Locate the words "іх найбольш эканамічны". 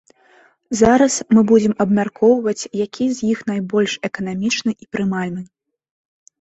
3.35-4.71